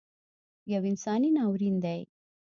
یو 0.71 0.81
انساني 0.89 1.29
ناورین 1.37 1.75
دی 1.83 2.01